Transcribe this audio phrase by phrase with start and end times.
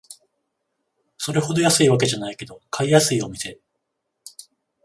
[1.19, 3.59] それほど安いわけじゃないけど買いやすいお店